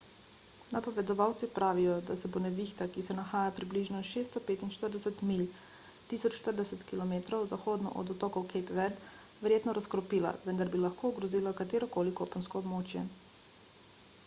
napovedovalci 0.75 1.47
pravijo 1.57 1.95
da 2.05 2.15
se 2.21 2.29
bo 2.35 2.39
nevihta 2.45 2.85
ki 2.95 3.01
se 3.07 3.15
nahaja 3.17 3.49
približno 3.59 3.99
645 4.13 5.19
milj 5.31 5.43
1040 6.15 6.81
km 6.93 7.43
zahodno 7.53 7.91
od 8.03 8.13
otokov 8.15 8.47
cape 8.55 8.77
verde 8.79 9.13
verjetno 9.49 9.75
razkropila 9.79 10.31
preden 10.47 10.71
bi 10.77 10.81
lahko 10.87 11.11
ogrozila 11.15 11.53
katero 11.61 11.91
koli 11.99 12.15
kopensko 12.23 12.63
območje 12.67 13.05